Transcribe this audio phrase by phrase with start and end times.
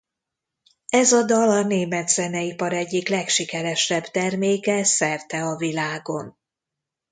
[0.89, 6.37] Ez a dal a német zeneipar egyik legsikeresebb terméke szerte a világon.